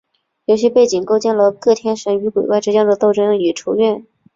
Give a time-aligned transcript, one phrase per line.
[0.45, 4.03] 游戏背景构建了各天神与鬼怪之间的争斗与仇怨。